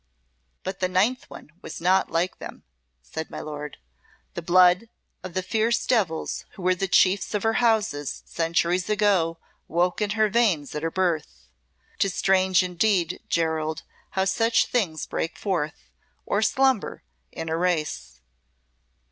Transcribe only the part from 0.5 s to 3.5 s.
"But the ninth one was not like them," said my